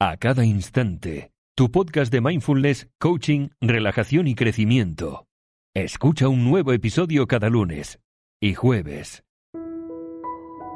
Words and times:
a 0.00 0.16
cada 0.16 0.44
instante. 0.44 1.32
Tu 1.56 1.72
podcast 1.72 2.12
de 2.12 2.20
mindfulness, 2.20 2.88
coaching, 3.00 3.48
relajación 3.60 4.28
y 4.28 4.36
crecimiento. 4.36 5.26
Escucha 5.74 6.28
un 6.28 6.44
nuevo 6.44 6.72
episodio 6.72 7.26
cada 7.26 7.48
lunes 7.48 7.98
y 8.40 8.54
jueves. 8.54 9.24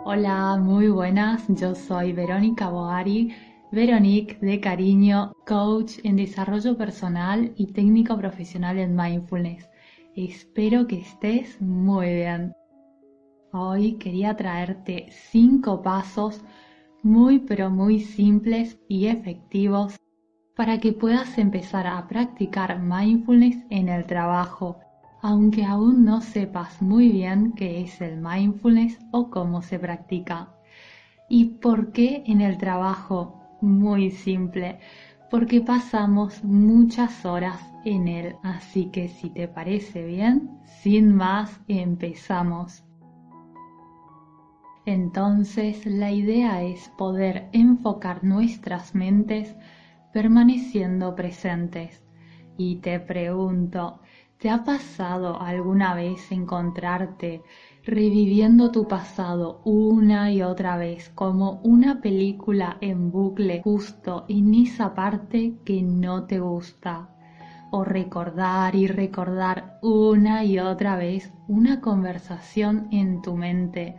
Hola, 0.04 0.56
muy 0.56 0.88
buenas. 0.88 1.44
Yo 1.46 1.76
soy 1.76 2.12
Verónica 2.12 2.68
Boari, 2.68 3.32
Veronique 3.70 4.38
de 4.40 4.58
cariño, 4.58 5.32
coach 5.46 5.98
en 6.02 6.16
desarrollo 6.16 6.76
personal 6.76 7.52
y 7.56 7.68
técnico 7.68 8.18
profesional 8.18 8.80
en 8.80 8.96
mindfulness. 8.96 9.70
Espero 10.16 10.88
que 10.88 10.98
estés 10.98 11.60
muy 11.60 12.12
bien. 12.12 12.54
Hoy 13.52 13.98
quería 13.98 14.36
traerte 14.36 15.06
cinco 15.30 15.80
pasos 15.80 16.42
muy 17.02 17.40
pero 17.40 17.70
muy 17.70 18.00
simples 18.00 18.78
y 18.88 19.06
efectivos 19.06 19.96
para 20.54 20.78
que 20.78 20.92
puedas 20.92 21.38
empezar 21.38 21.86
a 21.86 22.06
practicar 22.06 22.78
mindfulness 22.80 23.56
en 23.70 23.88
el 23.88 24.06
trabajo, 24.06 24.78
aunque 25.20 25.64
aún 25.64 26.04
no 26.04 26.20
sepas 26.20 26.82
muy 26.82 27.08
bien 27.08 27.52
qué 27.52 27.82
es 27.82 28.00
el 28.00 28.18
mindfulness 28.20 28.98
o 29.10 29.30
cómo 29.30 29.62
se 29.62 29.78
practica. 29.78 30.54
¿Y 31.28 31.46
por 31.46 31.92
qué 31.92 32.22
en 32.26 32.40
el 32.40 32.58
trabajo? 32.58 33.38
Muy 33.60 34.10
simple, 34.10 34.78
porque 35.30 35.60
pasamos 35.60 36.44
muchas 36.44 37.24
horas 37.24 37.60
en 37.84 38.08
él, 38.08 38.36
así 38.42 38.86
que 38.86 39.08
si 39.08 39.30
te 39.30 39.48
parece 39.48 40.04
bien, 40.04 40.50
sin 40.82 41.14
más, 41.14 41.60
empezamos. 41.68 42.84
Entonces 44.84 45.86
la 45.86 46.10
idea 46.10 46.62
es 46.62 46.88
poder 46.98 47.48
enfocar 47.52 48.24
nuestras 48.24 48.94
mentes 48.94 49.54
permaneciendo 50.12 51.14
presentes. 51.14 52.02
Y 52.56 52.76
te 52.76 52.98
pregunto, 52.98 54.00
¿te 54.38 54.50
ha 54.50 54.64
pasado 54.64 55.40
alguna 55.40 55.94
vez 55.94 56.32
encontrarte 56.32 57.42
reviviendo 57.84 58.70
tu 58.72 58.88
pasado 58.88 59.62
una 59.64 60.32
y 60.32 60.42
otra 60.42 60.76
vez 60.76 61.10
como 61.10 61.60
una 61.62 62.00
película 62.00 62.76
en 62.80 63.12
bucle 63.12 63.62
justo 63.62 64.24
en 64.28 64.52
esa 64.54 64.94
parte 64.94 65.54
que 65.64 65.82
no 65.82 66.24
te 66.24 66.40
gusta? 66.40 67.08
o 67.74 67.84
recordar 67.84 68.76
y 68.76 68.86
recordar 68.86 69.78
una 69.80 70.44
y 70.44 70.58
otra 70.58 70.96
vez 70.96 71.32
una 71.48 71.80
conversación 71.80 72.88
en 72.92 73.22
tu 73.22 73.34
mente 73.34 73.96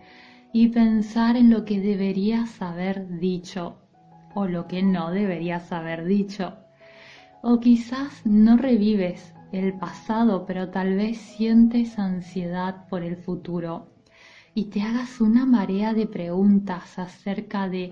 y 0.54 0.68
pensar 0.68 1.36
en 1.36 1.50
lo 1.50 1.66
que 1.66 1.82
deberías 1.82 2.62
haber 2.62 3.20
dicho 3.20 3.80
o 4.36 4.46
lo 4.46 4.68
que 4.68 4.84
no 4.84 5.12
deberías 5.12 5.72
haber 5.72 6.06
dicho. 6.06 6.58
O 7.42 7.60
quizás 7.60 8.26
no 8.26 8.56
revives 8.56 9.34
el 9.52 9.74
pasado, 9.74 10.46
pero 10.46 10.70
tal 10.70 10.96
vez 10.96 11.18
sientes 11.18 12.00
ansiedad 12.00 12.88
por 12.88 13.04
el 13.04 13.18
futuro 13.18 13.96
y 14.54 14.66
te 14.66 14.84
hagas 14.84 15.20
una 15.20 15.46
marea 15.46 15.94
de 15.94 16.06
preguntas 16.06 17.00
acerca 17.00 17.68
de 17.68 17.92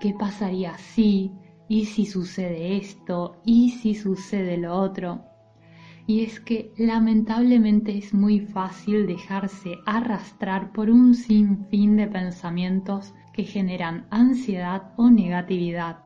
qué 0.00 0.14
pasaría 0.14 0.78
si, 0.78 1.32
y 1.68 1.86
si 1.86 2.06
sucede 2.06 2.76
esto, 2.76 3.42
y 3.44 3.70
si 3.70 3.96
sucede 3.96 4.56
lo 4.56 4.76
otro 4.76 5.35
y 6.06 6.22
es 6.22 6.38
que 6.40 6.72
lamentablemente 6.78 7.98
es 7.98 8.14
muy 8.14 8.40
fácil 8.40 9.06
dejarse 9.06 9.78
arrastrar 9.86 10.72
por 10.72 10.88
un 10.88 11.14
sinfín 11.14 11.96
de 11.96 12.06
pensamientos 12.06 13.12
que 13.32 13.44
generan 13.44 14.06
ansiedad 14.10 14.92
o 14.96 15.10
negatividad. 15.10 15.98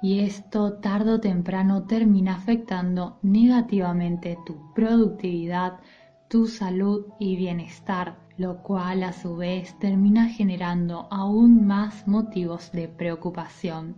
Y 0.00 0.20
esto 0.20 0.74
tarde 0.74 1.14
o 1.14 1.20
temprano 1.20 1.84
termina 1.84 2.36
afectando 2.36 3.18
negativamente 3.22 4.38
tu 4.46 4.72
productividad, 4.72 5.80
tu 6.28 6.46
salud 6.46 7.06
y 7.18 7.36
bienestar, 7.36 8.20
lo 8.36 8.62
cual 8.62 9.02
a 9.02 9.12
su 9.12 9.36
vez 9.36 9.76
termina 9.80 10.28
generando 10.28 11.08
aún 11.10 11.66
más 11.66 12.06
motivos 12.06 12.70
de 12.70 12.86
preocupación. 12.86 13.96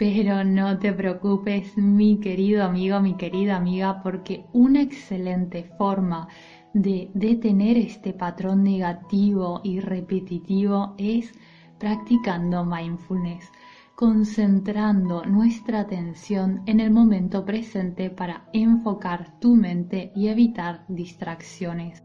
Pero 0.00 0.44
no 0.44 0.78
te 0.78 0.94
preocupes, 0.94 1.76
mi 1.76 2.20
querido 2.20 2.64
amigo, 2.64 3.00
mi 3.00 3.18
querida 3.18 3.56
amiga, 3.56 4.02
porque 4.02 4.46
una 4.54 4.80
excelente 4.80 5.64
forma 5.76 6.26
de 6.72 7.10
detener 7.12 7.76
este 7.76 8.14
patrón 8.14 8.64
negativo 8.64 9.60
y 9.62 9.78
repetitivo 9.78 10.94
es 10.96 11.34
practicando 11.78 12.64
mindfulness, 12.64 13.52
concentrando 13.94 15.26
nuestra 15.26 15.80
atención 15.80 16.62
en 16.64 16.80
el 16.80 16.90
momento 16.90 17.44
presente 17.44 18.08
para 18.08 18.48
enfocar 18.54 19.38
tu 19.38 19.54
mente 19.54 20.12
y 20.16 20.28
evitar 20.28 20.86
distracciones. 20.88 22.02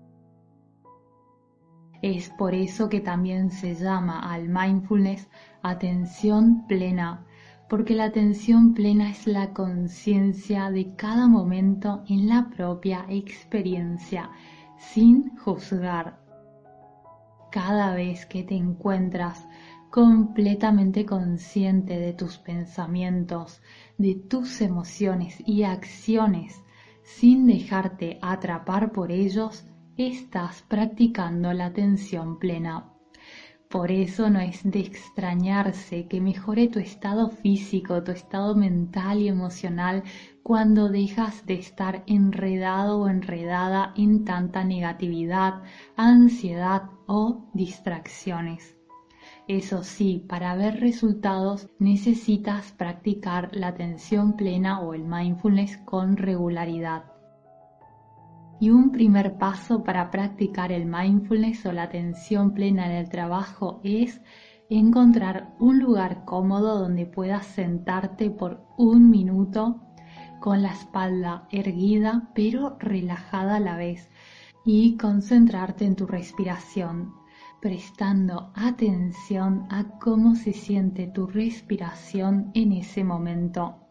Es 2.01 2.29
por 2.37 2.53
eso 2.53 2.89
que 2.89 2.99
también 2.99 3.51
se 3.51 3.73
llama 3.73 4.19
al 4.19 4.49
mindfulness 4.49 5.29
atención 5.63 6.67
plena 6.67 7.25
porque 7.69 7.95
la 7.95 8.05
atención 8.05 8.73
plena 8.73 9.09
es 9.09 9.25
la 9.25 9.53
conciencia 9.53 10.69
de 10.69 10.95
cada 10.95 11.27
momento 11.27 12.03
en 12.07 12.27
la 12.27 12.49
propia 12.49 13.05
experiencia, 13.09 14.29
sin 14.77 15.35
juzgar. 15.37 16.19
Cada 17.51 17.95
vez 17.95 18.25
que 18.25 18.43
te 18.43 18.55
encuentras 18.55 19.47
completamente 19.89 21.05
consciente 21.05 21.97
de 21.97 22.13
tus 22.13 22.37
pensamientos, 22.37 23.61
de 23.97 24.15
tus 24.15 24.61
emociones 24.61 25.41
y 25.45 25.63
acciones, 25.63 26.61
sin 27.03 27.47
dejarte 27.47 28.19
atrapar 28.21 28.91
por 28.91 29.11
ellos, 29.11 29.65
estás 29.95 30.63
practicando 30.63 31.53
la 31.53 31.67
atención 31.67 32.37
plena. 32.39 32.94
Por 33.75 33.91
eso 33.91 34.29
no 34.29 34.39
es 34.39 34.63
de 34.63 34.79
extrañarse 34.79 36.07
que 36.07 36.21
mejore 36.21 36.69
tu 36.69 36.79
estado 36.79 37.29
físico, 37.29 38.01
tu 38.01 38.13
estado 38.13 38.55
mental 38.55 39.19
y 39.19 39.27
emocional 39.27 40.03
cuando 40.43 40.87
dejas 40.87 41.45
de 41.45 41.55
estar 41.55 42.01
enredado 42.07 43.01
o 43.01 43.09
enredada 43.09 43.91
en 43.97 44.23
tanta 44.23 44.63
negatividad, 44.63 45.61
ansiedad 45.97 46.83
o 47.05 47.49
distracciones. 47.53 48.77
Eso 49.49 49.83
sí, 49.83 50.23
para 50.25 50.55
ver 50.55 50.79
resultados 50.79 51.67
necesitas 51.77 52.71
practicar 52.71 53.49
la 53.53 53.67
atención 53.67 54.37
plena 54.37 54.79
o 54.79 54.93
el 54.93 55.03
mindfulness 55.03 55.75
con 55.79 56.15
regularidad. 56.15 57.14
Y 58.59 58.69
un 58.69 58.91
primer 58.91 59.37
paso 59.37 59.83
para 59.83 60.09
practicar 60.11 60.71
el 60.71 60.85
mindfulness 60.85 61.65
o 61.65 61.73
la 61.73 61.83
atención 61.83 62.53
plena 62.53 62.85
en 62.85 62.93
el 62.93 63.09
trabajo 63.09 63.81
es 63.83 64.21
encontrar 64.69 65.53
un 65.59 65.79
lugar 65.79 66.23
cómodo 66.25 66.79
donde 66.79 67.05
puedas 67.05 67.45
sentarte 67.45 68.29
por 68.31 68.65
un 68.77 69.09
minuto 69.09 69.81
con 70.39 70.61
la 70.61 70.71
espalda 70.71 71.47
erguida 71.51 72.29
pero 72.33 72.77
relajada 72.79 73.57
a 73.57 73.59
la 73.59 73.77
vez 73.77 74.09
y 74.65 74.97
concentrarte 74.97 75.85
en 75.85 75.95
tu 75.95 76.07
respiración, 76.07 77.13
prestando 77.61 78.51
atención 78.55 79.67
a 79.69 79.99
cómo 79.99 80.35
se 80.35 80.53
siente 80.53 81.07
tu 81.07 81.27
respiración 81.27 82.51
en 82.55 82.71
ese 82.71 83.03
momento 83.03 83.84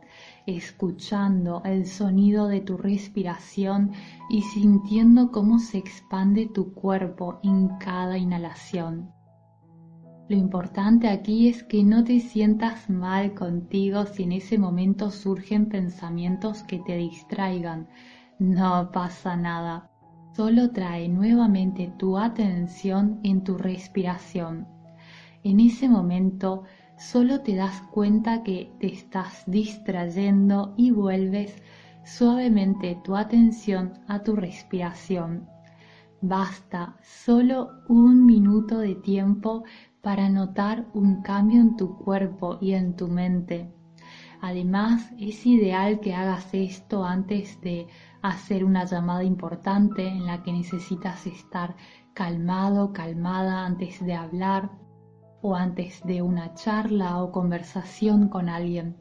escuchando 0.46 1.62
el 1.64 1.86
sonido 1.86 2.48
de 2.48 2.60
tu 2.60 2.76
respiración 2.76 3.92
y 4.28 4.42
sintiendo 4.42 5.30
cómo 5.30 5.58
se 5.58 5.78
expande 5.78 6.46
tu 6.46 6.72
cuerpo 6.72 7.40
en 7.42 7.68
cada 7.78 8.18
inhalación. 8.18 9.10
Lo 10.28 10.36
importante 10.36 11.08
aquí 11.08 11.48
es 11.48 11.62
que 11.62 11.84
no 11.84 12.02
te 12.02 12.18
sientas 12.20 12.88
mal 12.88 13.34
contigo 13.34 14.06
si 14.06 14.22
en 14.22 14.32
ese 14.32 14.56
momento 14.58 15.10
surgen 15.10 15.68
pensamientos 15.68 16.62
que 16.62 16.78
te 16.78 16.96
distraigan. 16.96 17.88
No 18.38 18.90
pasa 18.90 19.36
nada. 19.36 19.90
Solo 20.34 20.70
trae 20.70 21.08
nuevamente 21.08 21.92
tu 21.98 22.16
atención 22.16 23.20
en 23.22 23.44
tu 23.44 23.58
respiración. 23.58 24.66
En 25.42 25.60
ese 25.60 25.90
momento 25.90 26.62
solo 26.96 27.40
te 27.40 27.56
das 27.56 27.82
cuenta 27.90 28.42
que 28.42 28.72
te 28.80 28.92
estás 28.92 29.44
distrayendo 29.46 30.74
y 30.76 30.90
vuelves 30.90 31.62
suavemente 32.04 33.00
tu 33.04 33.16
atención 33.16 33.94
a 34.06 34.22
tu 34.22 34.36
respiración. 34.36 35.48
Basta 36.20 36.96
solo 37.02 37.70
un 37.88 38.24
minuto 38.24 38.78
de 38.78 38.94
tiempo 38.94 39.64
para 40.00 40.28
notar 40.28 40.86
un 40.94 41.22
cambio 41.22 41.60
en 41.60 41.76
tu 41.76 41.96
cuerpo 41.98 42.58
y 42.60 42.72
en 42.72 42.94
tu 42.96 43.08
mente. 43.08 43.74
Además, 44.40 45.10
es 45.18 45.46
ideal 45.46 46.00
que 46.00 46.14
hagas 46.14 46.52
esto 46.52 47.04
antes 47.04 47.60
de 47.62 47.86
hacer 48.20 48.64
una 48.64 48.84
llamada 48.84 49.24
importante 49.24 50.06
en 50.06 50.26
la 50.26 50.42
que 50.42 50.52
necesitas 50.52 51.26
estar 51.26 51.76
calmado, 52.12 52.92
calmada 52.92 53.64
antes 53.64 54.04
de 54.04 54.14
hablar 54.14 54.83
o 55.44 55.54
antes 55.54 56.02
de 56.04 56.22
una 56.22 56.54
charla 56.54 57.22
o 57.22 57.30
conversación 57.30 58.28
con 58.28 58.48
alguien. 58.48 58.96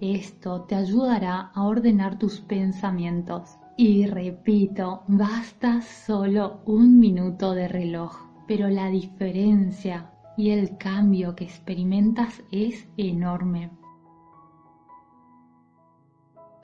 Esto 0.00 0.62
te 0.62 0.74
ayudará 0.74 1.50
a 1.54 1.64
ordenar 1.64 2.18
tus 2.18 2.40
pensamientos. 2.40 3.58
Y 3.76 4.06
repito, 4.06 5.02
basta 5.06 5.82
solo 5.82 6.62
un 6.64 6.98
minuto 6.98 7.52
de 7.52 7.68
reloj, 7.68 8.16
pero 8.48 8.68
la 8.68 8.88
diferencia 8.88 10.10
y 10.38 10.50
el 10.50 10.78
cambio 10.78 11.36
que 11.36 11.44
experimentas 11.44 12.42
es 12.50 12.88
enorme. 12.96 13.70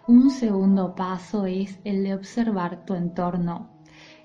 Un 0.06 0.30
segundo 0.30 0.94
paso 0.94 1.44
es 1.44 1.78
el 1.84 2.02
de 2.02 2.14
observar 2.14 2.86
tu 2.86 2.94
entorno. 2.94 3.77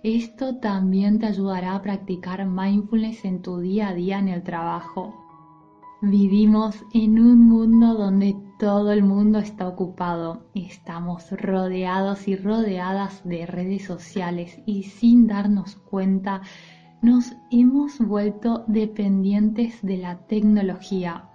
Esto 0.03 0.57
también 0.57 1.17
te 1.17 1.27
ayudará 1.27 1.75
a 1.75 1.81
practicar 1.81 2.45
mindfulness 2.45 3.23
en 3.23 3.41
tu 3.41 3.59
día 3.59 3.88
a 3.88 3.94
día 3.94 4.19
en 4.19 4.27
el 4.27 4.44
trabajo. 4.44 5.13
Vivimos 6.01 6.75
en 6.94 7.17
un 7.21 7.39
mundo 7.47 7.94
donde 7.94 8.35
todo 8.59 8.91
el 8.91 9.01
mundo 9.01 9.39
está 9.39 9.65
ocupado. 9.65 10.50
Estamos 10.55 11.31
rodeados 11.31 12.27
y 12.27 12.35
rodeadas 12.35 13.23
de 13.23 13.45
redes 13.45 13.85
sociales 13.85 14.59
y 14.65 14.83
sin 14.83 15.25
darnos 15.25 15.77
cuenta 15.77 16.41
nos 17.01 17.31
hemos 17.50 17.97
vuelto 18.00 18.65
dependientes 18.67 19.79
de 19.83 20.00
la 20.00 20.27
tecnología. 20.27 21.29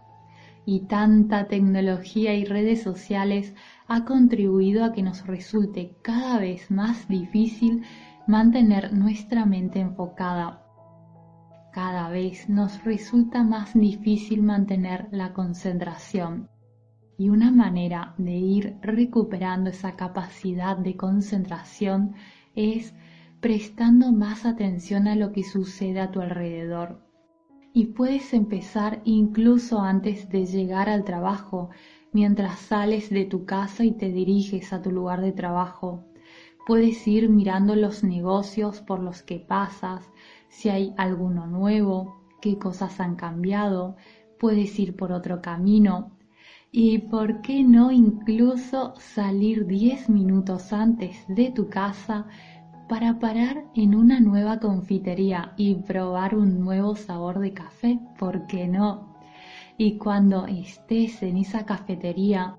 Y 0.66 0.80
tanta 0.80 1.48
tecnología 1.48 2.34
y 2.34 2.44
redes 2.44 2.82
sociales 2.82 3.54
ha 3.86 4.04
contribuido 4.04 4.84
a 4.84 4.92
que 4.92 5.02
nos 5.02 5.26
resulte 5.26 5.96
cada 6.02 6.38
vez 6.38 6.70
más 6.70 7.08
difícil 7.08 7.84
mantener 8.28 8.92
nuestra 8.92 9.46
mente 9.46 9.80
enfocada. 9.80 10.62
Cada 11.72 12.10
vez 12.10 12.46
nos 12.46 12.84
resulta 12.84 13.42
más 13.42 13.72
difícil 13.72 14.42
mantener 14.42 15.08
la 15.12 15.32
concentración. 15.32 16.50
Y 17.16 17.30
una 17.30 17.50
manera 17.50 18.14
de 18.18 18.36
ir 18.36 18.76
recuperando 18.82 19.70
esa 19.70 19.96
capacidad 19.96 20.76
de 20.76 20.94
concentración 20.94 22.16
es 22.54 22.94
prestando 23.40 24.12
más 24.12 24.44
atención 24.44 25.08
a 25.08 25.16
lo 25.16 25.32
que 25.32 25.42
sucede 25.42 25.98
a 25.98 26.10
tu 26.10 26.20
alrededor. 26.20 27.00
Y 27.72 27.86
puedes 27.86 28.34
empezar 28.34 29.00
incluso 29.04 29.80
antes 29.80 30.28
de 30.28 30.44
llegar 30.44 30.90
al 30.90 31.04
trabajo, 31.04 31.70
mientras 32.12 32.58
sales 32.58 33.08
de 33.08 33.24
tu 33.24 33.46
casa 33.46 33.84
y 33.84 33.92
te 33.92 34.10
diriges 34.12 34.74
a 34.74 34.82
tu 34.82 34.90
lugar 34.90 35.22
de 35.22 35.32
trabajo. 35.32 36.04
Puedes 36.68 37.08
ir 37.08 37.30
mirando 37.30 37.74
los 37.74 38.04
negocios 38.04 38.82
por 38.82 39.00
los 39.00 39.22
que 39.22 39.38
pasas, 39.38 40.04
si 40.50 40.68
hay 40.68 40.92
alguno 40.98 41.46
nuevo, 41.46 42.20
qué 42.42 42.58
cosas 42.58 43.00
han 43.00 43.16
cambiado, 43.16 43.96
puedes 44.38 44.78
ir 44.78 44.94
por 44.94 45.10
otro 45.10 45.40
camino. 45.40 46.10
Y 46.70 46.98
por 46.98 47.40
qué 47.40 47.64
no 47.64 47.90
incluso 47.90 48.92
salir 48.98 49.66
10 49.66 50.10
minutos 50.10 50.74
antes 50.74 51.16
de 51.26 51.50
tu 51.52 51.70
casa 51.70 52.26
para 52.86 53.18
parar 53.18 53.64
en 53.74 53.94
una 53.94 54.20
nueva 54.20 54.60
confitería 54.60 55.54
y 55.56 55.76
probar 55.76 56.34
un 56.34 56.60
nuevo 56.60 56.96
sabor 56.96 57.38
de 57.38 57.54
café, 57.54 57.98
¿por 58.18 58.46
qué 58.46 58.68
no? 58.68 59.16
Y 59.78 59.96
cuando 59.96 60.44
estés 60.44 61.22
en 61.22 61.38
esa 61.38 61.64
cafetería, 61.64 62.57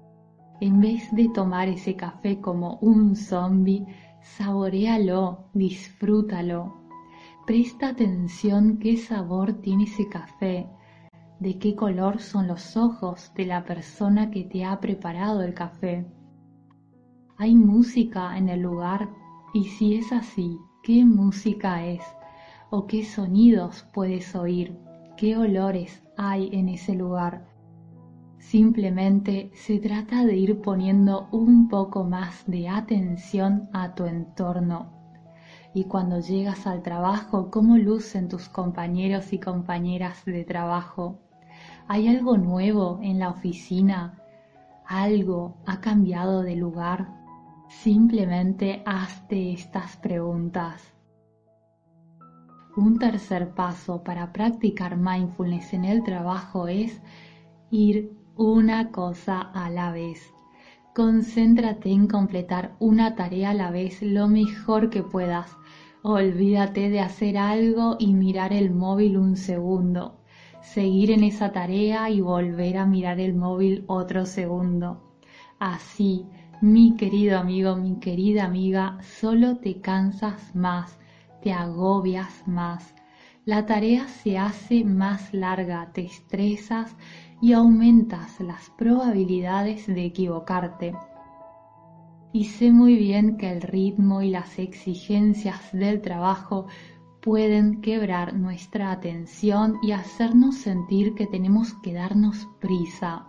en 0.62 0.82
vez 0.82 1.12
de 1.14 1.30
tomar 1.30 1.68
ese 1.70 1.96
café 1.96 2.40
como 2.40 2.78
un 2.82 3.16
zombie, 3.16 3.86
saborealo, 4.22 5.46
disfrútalo. 5.54 6.74
Presta 7.46 7.90
atención 7.90 8.78
qué 8.78 8.98
sabor 8.98 9.54
tiene 9.62 9.84
ese 9.84 10.08
café, 10.08 10.68
de 11.40 11.58
qué 11.58 11.76
color 11.76 12.20
son 12.20 12.48
los 12.48 12.76
ojos 12.76 13.32
de 13.36 13.46
la 13.46 13.64
persona 13.64 14.30
que 14.30 14.44
te 14.44 14.66
ha 14.66 14.80
preparado 14.80 15.42
el 15.42 15.54
café. 15.54 16.06
¿Hay 17.38 17.56
música 17.56 18.38
en 18.38 18.50
el 18.50 18.62
lugar? 18.62 19.10
Y 19.54 19.66
si 19.66 19.96
es 19.96 20.12
así, 20.12 20.60
¿qué 20.84 21.06
música 21.06 21.86
es? 21.86 22.04
¿O 22.70 22.86
qué 22.86 23.06
sonidos 23.06 23.86
puedes 23.94 24.36
oír? 24.36 24.78
¿Qué 25.18 25.38
olores 25.38 26.04
hay 26.20 26.50
en 26.52 26.68
ese 26.68 26.96
lugar. 26.96 27.49
Simplemente 28.40 29.52
se 29.54 29.80
trata 29.80 30.26
de 30.26 30.38
ir 30.38 30.62
poniendo 30.62 31.28
un 31.32 31.68
poco 31.68 32.06
más 32.06 32.46
de 32.48 32.70
atención 32.70 33.70
a 33.74 33.94
tu 33.94 34.06
entorno. 34.06 34.94
Y 35.74 35.84
cuando 35.84 36.20
llegas 36.20 36.66
al 36.66 36.82
trabajo, 36.82 37.52
¿cómo 37.52 37.78
lucen 37.78 38.28
tus 38.28 38.50
compañeros 38.50 39.34
y 39.34 39.40
compañeras 39.40 40.26
de 40.26 40.46
trabajo? 40.46 41.20
¿Hay 41.88 42.08
algo 42.08 42.38
nuevo 42.38 43.00
en 43.04 43.20
la 43.20 43.30
oficina? 43.30 44.18
¿Algo 44.88 45.58
ha 45.68 45.80
cambiado 45.82 46.42
de 46.42 46.56
lugar? 46.56 47.10
Simplemente 47.68 48.82
hazte 48.86 49.52
estas 49.52 49.98
preguntas. 49.98 50.96
Un 52.76 52.98
tercer 52.98 53.54
paso 53.54 54.04
para 54.04 54.32
practicar 54.32 54.98
mindfulness 54.98 55.74
en 55.74 55.86
el 55.86 56.04
trabajo 56.04 56.68
es 56.68 57.00
ir 57.70 58.19
una 58.40 58.90
cosa 58.92 59.42
a 59.42 59.70
la 59.70 59.92
vez. 59.92 60.34
Concéntrate 60.96 61.92
en 61.92 62.08
completar 62.08 62.74
una 62.80 63.16
tarea 63.16 63.50
a 63.50 63.54
la 63.54 63.70
vez 63.70 64.02
lo 64.02 64.30
mejor 64.30 64.90
que 64.90 65.04
puedas. 65.04 65.56
Olvídate 66.02 66.90
de 66.90 67.02
hacer 67.02 67.38
algo 67.38 67.98
y 68.00 68.14
mirar 68.14 68.54
el 68.54 68.72
móvil 68.72 69.18
un 69.18 69.36
segundo. 69.36 70.22
Seguir 70.62 71.12
en 71.12 71.26
esa 71.26 71.52
tarea 71.52 72.10
y 72.10 72.22
volver 72.22 72.78
a 72.78 72.86
mirar 72.86 73.20
el 73.20 73.36
móvil 73.36 73.84
otro 73.88 74.26
segundo. 74.26 75.04
Así, 75.60 76.26
mi 76.62 76.96
querido 76.96 77.38
amigo, 77.38 77.76
mi 77.76 78.00
querida 78.00 78.46
amiga, 78.46 78.98
solo 79.02 79.58
te 79.58 79.82
cansas 79.82 80.56
más 80.56 80.98
te 81.42 81.54
agobias 81.54 82.48
más, 82.48 82.94
la 83.46 83.66
tarea 83.66 84.08
se 84.08 84.38
hace 84.38 84.84
más 84.84 85.34
larga, 85.34 85.92
te 85.94 86.02
estresas 86.02 86.96
y 87.42 87.54
aumentas 87.54 88.40
las 88.42 88.70
probabilidades 88.72 89.88
de 89.88 90.06
equivocarte. 90.06 90.94
Y 92.32 92.46
sé 92.46 92.72
muy 92.72 92.96
bien 92.96 93.38
que 93.38 93.52
el 93.52 93.62
ritmo 93.62 94.22
y 94.22 94.30
las 94.30 94.60
exigencias 94.60 95.72
del 95.72 96.02
trabajo 96.02 96.68
pueden 97.22 97.82
quebrar 97.82 98.34
nuestra 98.34 98.92
atención 98.92 99.78
y 99.82 99.92
hacernos 99.92 100.56
sentir 100.56 101.16
que 101.16 101.28
tenemos 101.28 101.74
que 101.82 101.94
darnos 101.94 102.48
prisa. 102.60 103.26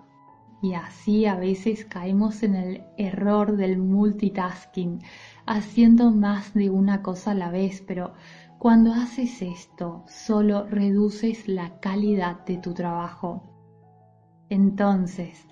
Y 0.63 0.75
así 0.75 1.25
a 1.25 1.37
veces 1.37 1.87
caemos 1.87 2.43
en 2.43 2.55
el 2.55 2.85
error 2.99 3.57
del 3.57 3.79
multitasking, 3.79 5.01
haciendo 5.47 6.11
más 6.11 6.53
de 6.53 6.69
una 6.69 7.03
cosa 7.03 7.31
a 7.31 7.35
la 7.35 7.51
vez, 7.51 7.83
pero 7.87 8.13
cuando 8.59 8.93
haces 8.93 9.41
esto 9.41 10.05
solo 10.07 10.67
reduces 10.67 11.49
la 11.49 11.81
calidad 11.81 12.45
de 12.45 12.59
tu 12.59 12.75
trabajo. 12.75 13.60
Entonces, 14.51 15.47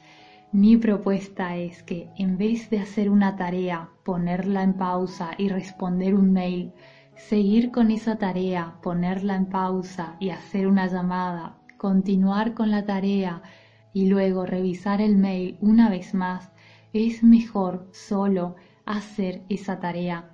mi 0.50 0.76
propuesta 0.76 1.57
es 1.57 1.83
que 1.85 2.11
en 2.17 2.37
vez 2.37 2.69
de 2.69 2.81
hacer 2.81 3.11
una 3.11 3.37
tarea, 3.37 3.90
ponerla 4.05 4.64
en 4.64 4.75
pausa 4.75 5.31
y 5.38 5.49
responder 5.49 6.14
un 6.14 6.33
mail, 6.33 6.73
seguir 7.17 7.71
con 7.71 7.93
esa 7.93 8.17
tarea, 8.19 8.75
ponerla 8.83 9.37
en 9.37 9.47
pausa 9.47 10.17
y 10.19 10.31
hacer 10.31 10.67
una 10.67 10.88
llamada, 10.88 11.59
continuar 11.76 12.55
con 12.55 12.73
la 12.73 12.85
tarea 12.85 13.43
y 13.93 14.09
luego 14.09 14.47
revisar 14.47 15.00
el 15.00 15.17
mail 15.17 15.59
una 15.61 15.88
vez 15.88 16.12
más, 16.12 16.50
es 16.93 17.23
mejor 17.23 17.88
solo 17.93 18.57
hacer 18.85 19.43
esa 19.49 19.78
tarea, 19.78 20.31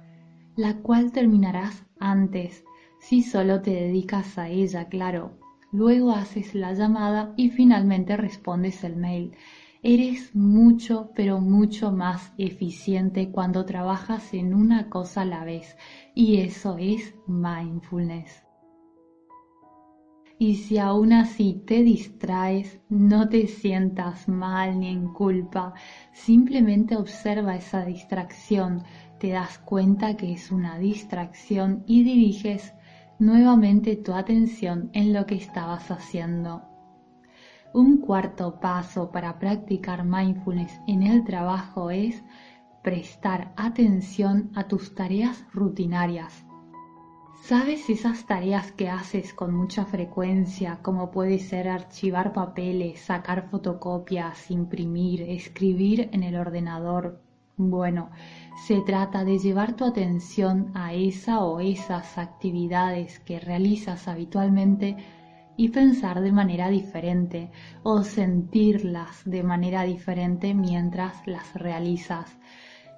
la 0.57 0.77
cual 0.77 1.13
terminarás 1.13 1.85
antes, 2.01 2.65
si 2.99 3.23
solo 3.23 3.61
te 3.61 3.73
dedicas 3.73 4.39
a 4.39 4.49
ella, 4.49 4.89
claro. 4.89 5.44
Luego 5.75 6.13
haces 6.13 6.55
la 6.55 6.73
llamada 6.73 7.35
y 7.37 7.51
finalmente 7.51 8.17
respondes 8.17 8.85
el 8.85 8.95
mail. 8.95 9.33
Eres 9.83 10.33
mucho, 10.33 11.11
pero 11.17 11.41
mucho 11.41 11.91
más 11.91 12.33
eficiente 12.39 13.33
cuando 13.33 13.65
trabajas 13.65 14.35
en 14.35 14.55
una 14.55 14.89
cosa 14.89 15.23
a 15.23 15.25
la 15.25 15.45
vez 15.45 15.77
y 16.15 16.37
eso 16.37 16.77
es 16.79 17.17
mindfulness. 17.27 18.45
Y 20.39 20.55
si 20.55 20.79
aún 20.79 21.13
así 21.13 21.65
te 21.67 21.83
distraes, 21.83 22.81
no 22.89 23.29
te 23.29 23.49
sientas 23.49 24.29
mal 24.29 24.79
ni 24.79 24.91
en 24.91 25.13
culpa, 25.13 25.75
simplemente 26.13 26.95
observa 26.95 27.57
esa 27.57 27.85
distracción, 27.85 28.85
te 29.19 29.31
das 29.31 29.59
cuenta 29.59 30.17
que 30.17 30.35
es 30.35 30.53
una 30.53 30.79
distracción 30.79 31.83
y 31.89 32.05
diriges 32.05 32.73
nuevamente 33.19 33.97
tu 33.97 34.13
atención 34.13 34.91
en 34.93 35.13
lo 35.13 35.27
que 35.27 35.37
estabas 35.37 35.91
haciendo. 35.91 36.63
Un 37.73 37.99
cuarto 37.99 38.61
paso 38.61 39.11
para 39.11 39.39
practicar 39.39 40.05
mindfulness 40.05 40.81
en 40.87 41.03
el 41.03 41.25
trabajo 41.25 41.91
es 41.91 42.23
prestar 42.83 43.53
atención 43.57 44.53
a 44.55 44.69
tus 44.69 44.95
tareas 44.95 45.45
rutinarias. 45.53 46.45
¿Sabes 47.43 47.91
esas 47.91 48.27
tareas 48.27 48.73
que 48.73 48.89
haces 48.89 49.35
con 49.35 49.55
mucha 49.55 49.85
frecuencia, 49.85 50.79
como 50.83 51.11
puede 51.11 51.39
ser 51.39 51.69
archivar 51.69 52.33
papeles, 52.33 53.01
sacar 53.01 53.51
fotocopias, 53.51 54.51
imprimir, 54.51 55.23
escribir 55.23 56.09
en 56.13 56.23
el 56.23 56.37
ordenador? 56.37 57.24
Bueno, 57.57 58.11
se 58.67 58.81
trata 58.81 59.25
de 59.25 59.39
llevar 59.39 59.77
tu 59.77 59.85
atención 59.85 60.73
a 60.75 60.93
esa 60.93 61.45
o 61.45 61.61
esas 61.61 62.19
actividades 62.19 63.21
que 63.21 63.39
realizas 63.39 64.09
habitualmente 64.09 64.97
y 65.57 65.69
pensar 65.69 66.21
de 66.21 66.33
manera 66.33 66.69
diferente 66.69 67.53
o 67.85 68.03
sentirlas 68.03 69.23
de 69.25 69.45
manera 69.45 69.85
diferente 69.85 70.53
mientras 70.53 71.25
las 71.29 71.55
realizas. 71.55 72.37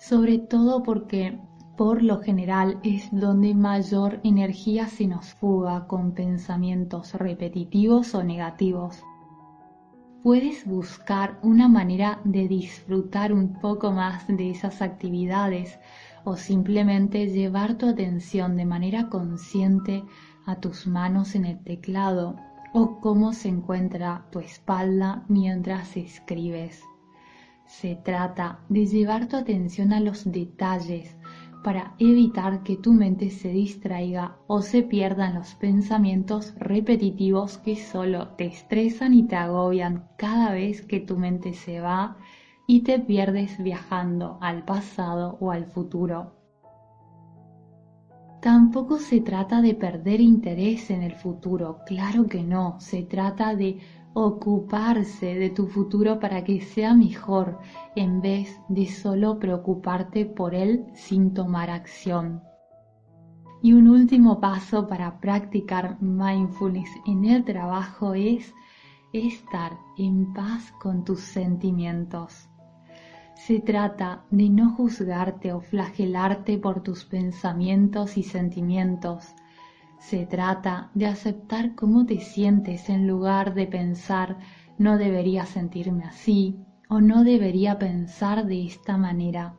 Sobre 0.00 0.38
todo 0.38 0.82
porque 0.82 1.38
por 1.76 2.02
lo 2.02 2.22
general 2.22 2.80
es 2.82 3.10
donde 3.12 3.54
mayor 3.54 4.20
energía 4.24 4.86
se 4.86 5.06
nos 5.06 5.34
fuga 5.34 5.86
con 5.86 6.12
pensamientos 6.12 7.12
repetitivos 7.12 8.14
o 8.14 8.24
negativos. 8.24 9.02
Puedes 10.26 10.66
buscar 10.66 11.38
una 11.44 11.68
manera 11.68 12.20
de 12.24 12.48
disfrutar 12.48 13.32
un 13.32 13.60
poco 13.60 13.92
más 13.92 14.26
de 14.26 14.50
esas 14.50 14.82
actividades 14.82 15.78
o 16.24 16.36
simplemente 16.36 17.28
llevar 17.28 17.78
tu 17.78 17.88
atención 17.88 18.56
de 18.56 18.64
manera 18.64 19.08
consciente 19.08 20.02
a 20.44 20.56
tus 20.56 20.88
manos 20.88 21.36
en 21.36 21.44
el 21.44 21.62
teclado 21.62 22.34
o 22.72 22.98
cómo 23.00 23.32
se 23.34 23.50
encuentra 23.50 24.26
tu 24.32 24.40
espalda 24.40 25.24
mientras 25.28 25.96
escribes. 25.96 26.82
Se 27.64 27.94
trata 27.94 28.58
de 28.68 28.84
llevar 28.84 29.28
tu 29.28 29.36
atención 29.36 29.92
a 29.92 30.00
los 30.00 30.24
detalles, 30.24 31.15
para 31.66 31.94
evitar 31.98 32.62
que 32.62 32.76
tu 32.76 32.92
mente 32.92 33.28
se 33.28 33.48
distraiga 33.48 34.36
o 34.46 34.62
se 34.62 34.84
pierdan 34.84 35.34
los 35.34 35.56
pensamientos 35.56 36.54
repetitivos 36.60 37.58
que 37.58 37.74
solo 37.74 38.28
te 38.36 38.46
estresan 38.46 39.12
y 39.12 39.24
te 39.24 39.34
agobian 39.34 40.04
cada 40.16 40.52
vez 40.52 40.82
que 40.82 41.00
tu 41.00 41.18
mente 41.18 41.54
se 41.54 41.80
va 41.80 42.18
y 42.68 42.82
te 42.84 43.00
pierdes 43.00 43.60
viajando 43.60 44.38
al 44.40 44.64
pasado 44.64 45.38
o 45.40 45.50
al 45.50 45.66
futuro. 45.66 46.36
Tampoco 48.40 48.98
se 48.98 49.20
trata 49.20 49.60
de 49.60 49.74
perder 49.74 50.20
interés 50.20 50.88
en 50.92 51.02
el 51.02 51.16
futuro, 51.16 51.80
claro 51.84 52.28
que 52.28 52.44
no, 52.44 52.78
se 52.78 53.02
trata 53.02 53.56
de 53.56 53.80
ocuparse 54.18 55.34
de 55.34 55.50
tu 55.50 55.66
futuro 55.66 56.18
para 56.18 56.42
que 56.42 56.62
sea 56.62 56.94
mejor 56.94 57.58
en 57.94 58.22
vez 58.22 58.58
de 58.70 58.86
solo 58.86 59.38
preocuparte 59.38 60.24
por 60.24 60.54
él 60.54 60.86
sin 60.94 61.34
tomar 61.34 61.68
acción. 61.68 62.42
Y 63.62 63.74
un 63.74 63.88
último 63.88 64.40
paso 64.40 64.86
para 64.88 65.20
practicar 65.20 66.00
mindfulness 66.00 66.88
en 67.06 67.26
el 67.26 67.44
trabajo 67.44 68.14
es 68.14 68.54
estar 69.12 69.76
en 69.98 70.32
paz 70.32 70.72
con 70.80 71.04
tus 71.04 71.20
sentimientos. 71.20 72.48
Se 73.34 73.60
trata 73.60 74.24
de 74.30 74.48
no 74.48 74.70
juzgarte 74.70 75.52
o 75.52 75.60
flagelarte 75.60 76.56
por 76.56 76.82
tus 76.82 77.04
pensamientos 77.04 78.16
y 78.16 78.22
sentimientos, 78.22 79.34
se 79.98 80.26
trata 80.26 80.90
de 80.94 81.06
aceptar 81.06 81.74
cómo 81.74 82.06
te 82.06 82.20
sientes 82.20 82.88
en 82.88 83.06
lugar 83.06 83.54
de 83.54 83.66
pensar 83.66 84.38
no 84.78 84.98
debería 84.98 85.46
sentirme 85.46 86.04
así 86.04 86.56
o 86.88 87.00
no 87.00 87.24
debería 87.24 87.78
pensar 87.78 88.46
de 88.46 88.66
esta 88.66 88.96
manera. 88.96 89.54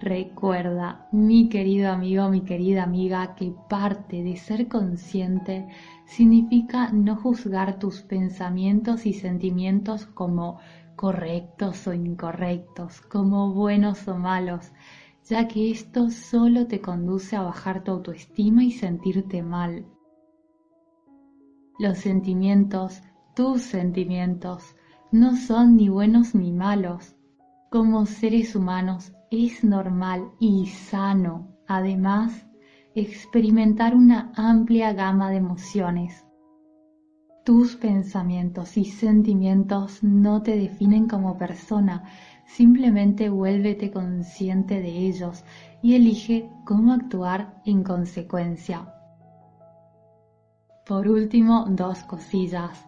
Recuerda, 0.00 1.08
mi 1.10 1.48
querido 1.48 1.90
amigo, 1.90 2.28
mi 2.28 2.42
querida 2.42 2.82
amiga, 2.82 3.34
que 3.34 3.54
parte 3.68 4.22
de 4.22 4.36
ser 4.36 4.68
consciente 4.68 5.66
significa 6.04 6.90
no 6.92 7.16
juzgar 7.16 7.78
tus 7.78 8.02
pensamientos 8.02 9.06
y 9.06 9.14
sentimientos 9.14 10.04
como 10.04 10.58
correctos 10.96 11.86
o 11.86 11.94
incorrectos, 11.94 13.00
como 13.00 13.52
buenos 13.52 14.06
o 14.06 14.16
malos, 14.16 14.72
ya 15.28 15.48
que 15.48 15.70
esto 15.70 16.10
solo 16.10 16.66
te 16.66 16.80
conduce 16.80 17.34
a 17.36 17.42
bajar 17.42 17.82
tu 17.82 17.90
autoestima 17.90 18.62
y 18.62 18.70
sentirte 18.70 19.42
mal. 19.42 19.86
Los 21.78 21.98
sentimientos, 21.98 23.02
tus 23.34 23.62
sentimientos, 23.62 24.76
no 25.10 25.36
son 25.36 25.76
ni 25.76 25.88
buenos 25.88 26.34
ni 26.34 26.52
malos. 26.52 27.16
Como 27.70 28.06
seres 28.06 28.54
humanos 28.54 29.12
es 29.30 29.64
normal 29.64 30.30
y 30.38 30.66
sano, 30.66 31.48
además, 31.66 32.46
experimentar 32.94 33.94
una 33.94 34.32
amplia 34.36 34.92
gama 34.92 35.30
de 35.30 35.36
emociones. 35.36 36.25
Tus 37.46 37.76
pensamientos 37.76 38.76
y 38.76 38.84
sentimientos 38.84 40.02
no 40.02 40.42
te 40.42 40.58
definen 40.58 41.08
como 41.08 41.38
persona, 41.38 42.04
Simplemente 42.46 43.28
vuélvete 43.28 43.90
consciente 43.90 44.80
de 44.80 44.88
ellos 44.88 45.44
y 45.82 45.94
elige 45.94 46.48
cómo 46.64 46.92
actuar 46.92 47.60
en 47.66 47.82
consecuencia. 47.82 48.94
Por 50.86 51.08
último, 51.08 51.66
dos 51.68 52.04
cosillas. 52.04 52.86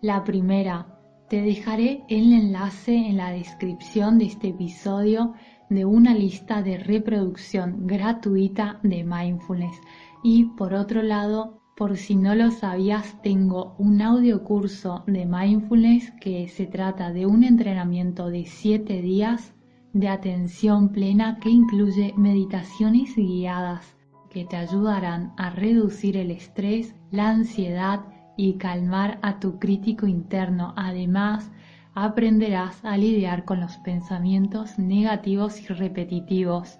La 0.00 0.22
primera, 0.22 0.86
te 1.28 1.42
dejaré 1.42 2.04
el 2.08 2.32
enlace 2.32 2.94
en 2.94 3.16
la 3.16 3.32
descripción 3.32 4.18
de 4.18 4.26
este 4.26 4.48
episodio 4.48 5.34
de 5.68 5.84
una 5.84 6.14
lista 6.14 6.62
de 6.62 6.78
reproducción 6.78 7.86
gratuita 7.86 8.78
de 8.82 9.02
mindfulness. 9.02 9.76
Y 10.22 10.44
por 10.44 10.74
otro 10.74 11.02
lado, 11.02 11.61
por 11.76 11.96
si 11.96 12.16
no 12.16 12.34
lo 12.34 12.50
sabías, 12.50 13.20
tengo 13.22 13.74
un 13.78 14.02
audio 14.02 14.44
curso 14.44 15.04
de 15.06 15.24
mindfulness 15.26 16.10
que 16.20 16.48
se 16.48 16.66
trata 16.66 17.12
de 17.12 17.26
un 17.26 17.44
entrenamiento 17.44 18.28
de 18.28 18.44
7 18.44 19.00
días 19.00 19.54
de 19.92 20.08
atención 20.08 20.90
plena 20.90 21.38
que 21.40 21.50
incluye 21.50 22.14
meditaciones 22.16 23.16
guiadas 23.16 23.96
que 24.30 24.44
te 24.44 24.56
ayudarán 24.56 25.32
a 25.36 25.50
reducir 25.50 26.16
el 26.16 26.30
estrés, 26.30 26.94
la 27.10 27.28
ansiedad 27.28 28.00
y 28.36 28.54
calmar 28.54 29.18
a 29.22 29.40
tu 29.40 29.58
crítico 29.58 30.06
interno. 30.06 30.72
Además, 30.76 31.50
aprenderás 31.94 32.82
a 32.84 32.96
lidiar 32.96 33.44
con 33.44 33.60
los 33.60 33.76
pensamientos 33.78 34.78
negativos 34.78 35.60
y 35.60 35.66
repetitivos 35.66 36.78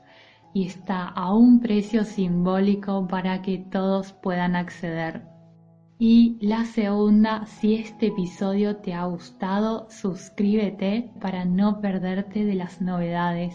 y 0.55 0.67
está 0.67 1.09
a 1.09 1.35
un 1.35 1.61
precio 1.61 2.05
simbólico 2.05 3.07
para 3.07 3.43
que 3.43 3.59
todos 3.59 4.13
puedan 4.13 4.57
acceder. 4.57 5.23
Y 5.99 6.37
la 6.41 6.65
segunda, 6.65 7.47
si 7.47 7.77
este 7.77 8.09
episodio 8.09 8.77
te 8.77 8.93
ha 8.93 9.05
gustado, 9.05 9.87
suscríbete 9.89 11.13
para 11.21 11.45
no 11.45 11.81
perderte 11.81 12.45
de 12.45 12.57
las 12.57 12.81
novedades. 12.81 13.55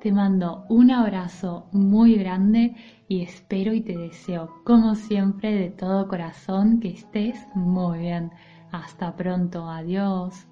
Te 0.00 0.12
mando 0.12 0.66
un 0.68 0.90
abrazo 0.90 1.66
muy 1.72 2.16
grande 2.16 2.76
y 3.08 3.22
espero 3.22 3.72
y 3.72 3.80
te 3.80 3.96
deseo, 3.96 4.50
como 4.64 4.94
siempre, 4.94 5.52
de 5.52 5.70
todo 5.70 6.08
corazón 6.08 6.78
que 6.78 6.90
estés 6.90 7.38
muy 7.54 8.00
bien. 8.00 8.30
Hasta 8.70 9.16
pronto, 9.16 9.68
adiós. 9.68 10.46